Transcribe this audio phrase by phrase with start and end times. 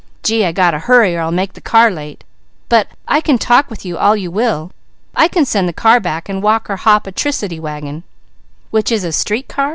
[0.23, 2.23] Gee, I got to hurry or I'll make the car late;
[2.69, 4.71] but I can talk with you all you will.
[5.15, 8.01] I can send the car back and walk or hop a 'tricity wagon."
[8.71, 9.69] "Which is a street car?"